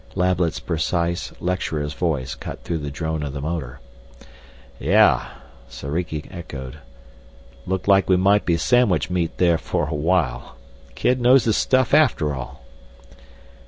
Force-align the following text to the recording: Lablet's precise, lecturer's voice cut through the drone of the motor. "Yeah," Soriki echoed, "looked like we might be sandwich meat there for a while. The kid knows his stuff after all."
Lablet's 0.15 0.59
precise, 0.59 1.31
lecturer's 1.39 1.93
voice 1.93 2.33
cut 2.33 2.63
through 2.63 2.79
the 2.79 2.89
drone 2.89 3.21
of 3.21 3.33
the 3.33 3.39
motor. 3.41 3.79
"Yeah," 4.79 5.29
Soriki 5.69 6.25
echoed, 6.31 6.77
"looked 7.67 7.87
like 7.87 8.09
we 8.09 8.15
might 8.17 8.43
be 8.43 8.57
sandwich 8.57 9.11
meat 9.11 9.37
there 9.37 9.59
for 9.59 9.89
a 9.89 9.93
while. 9.93 10.55
The 10.87 10.93
kid 10.93 11.21
knows 11.21 11.43
his 11.43 11.57
stuff 11.57 11.93
after 11.93 12.33
all." 12.33 12.65